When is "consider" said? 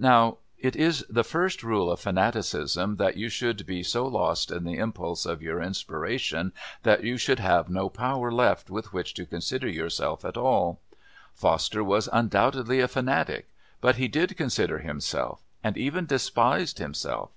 9.24-9.68, 14.36-14.80